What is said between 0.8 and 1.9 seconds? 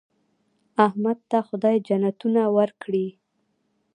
احمد ته خدای